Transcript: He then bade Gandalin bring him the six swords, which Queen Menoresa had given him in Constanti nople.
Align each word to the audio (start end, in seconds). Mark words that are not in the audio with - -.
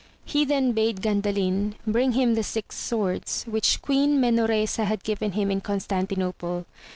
He 0.25 0.45
then 0.45 0.71
bade 0.71 1.01
Gandalin 1.03 1.75
bring 1.85 2.13
him 2.13 2.33
the 2.33 2.41
six 2.41 2.75
swords, 2.75 3.43
which 3.43 3.83
Queen 3.83 4.19
Menoresa 4.19 4.85
had 4.85 5.03
given 5.03 5.33
him 5.33 5.51
in 5.51 5.61
Constanti 5.61 6.15
nople. 6.17 6.65